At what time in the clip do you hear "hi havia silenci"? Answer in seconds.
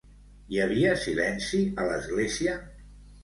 0.53-1.61